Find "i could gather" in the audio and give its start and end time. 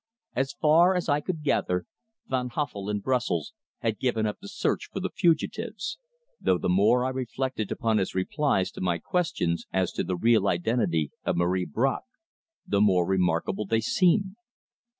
1.07-1.85